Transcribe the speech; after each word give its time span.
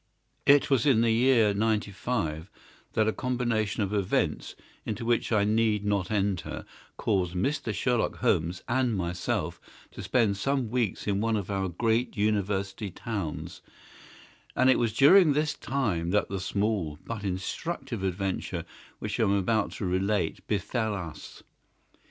IT 0.47 0.71
was 0.71 0.87
in 0.87 1.01
the 1.01 1.11
year 1.11 1.53
'95 1.53 2.49
that 2.93 3.07
a 3.07 3.13
combination 3.13 3.83
of 3.83 3.93
events, 3.93 4.55
into 4.83 5.05
which 5.05 5.31
I 5.31 5.43
need 5.43 5.85
not 5.85 6.09
enter, 6.09 6.65
caused 6.97 7.35
Mr. 7.35 7.71
Sherlock 7.71 8.15
Holmes 8.15 8.63
and 8.67 8.97
myself 8.97 9.61
to 9.91 10.01
spend 10.01 10.37
some 10.37 10.71
weeks 10.71 11.05
in 11.05 11.21
one 11.21 11.35
of 11.37 11.51
our 11.51 11.69
great 11.69 12.17
University 12.17 12.89
towns, 12.89 13.61
and 14.55 14.71
it 14.71 14.79
was 14.79 14.91
during 14.91 15.33
this 15.33 15.53
time 15.53 16.09
that 16.09 16.29
the 16.29 16.39
small 16.39 16.97
but 17.05 17.23
instructive 17.23 18.01
adventure 18.01 18.65
which 18.97 19.19
I 19.19 19.23
am 19.25 19.33
about 19.33 19.69
to 19.73 19.85
relate 19.85 20.47
befell 20.47 20.95
us. 20.95 21.43